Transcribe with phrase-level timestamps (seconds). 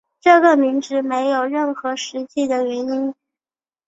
[0.19, 3.13] 这个名字没有任何实际的原因。